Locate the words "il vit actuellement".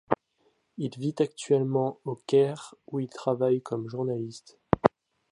0.79-1.99